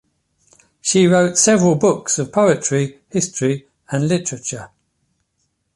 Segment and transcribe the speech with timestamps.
[0.81, 4.71] She wrote several books of poetry, history and literature.